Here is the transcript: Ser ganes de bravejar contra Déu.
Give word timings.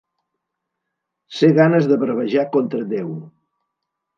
Ser 1.41 1.51
ganes 1.59 1.91
de 1.91 1.99
bravejar 2.05 2.47
contra 2.57 2.83
Déu. 2.95 3.13